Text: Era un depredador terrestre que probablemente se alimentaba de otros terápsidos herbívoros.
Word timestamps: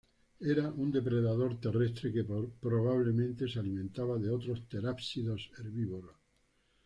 Era 0.51 0.61
un 0.85 0.93
depredador 0.93 1.51
terrestre 1.65 2.11
que 2.11 2.23
probablemente 2.23 3.47
se 3.47 3.59
alimentaba 3.59 4.17
de 4.17 4.31
otros 4.31 4.67
terápsidos 4.67 5.51
herbívoros. 5.59 6.15